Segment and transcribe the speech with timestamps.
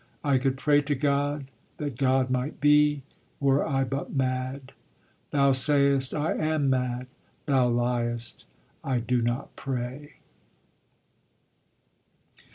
[0.23, 1.45] I could pray to God
[1.77, 3.03] that God might be,
[3.39, 4.71] Were I but mad.
[5.29, 7.05] Thou sayest I am mad:
[7.45, 8.45] thou liest:
[8.83, 10.15] I do not pray.